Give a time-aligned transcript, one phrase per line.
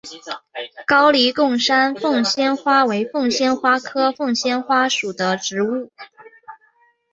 [0.87, 5.91] 高黎贡山凤仙花为凤仙花科凤仙花属的植物。